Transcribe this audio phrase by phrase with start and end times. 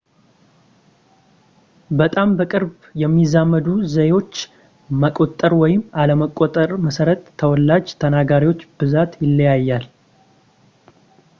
[1.99, 4.33] በጣም በቅርብ የሚዛመዱ ዘዬዎች
[5.03, 9.85] መቆጠር ወይም አለመቆጠር መሠረት የተወላጅ ተናጋሪዎች ብዛት ይለያያል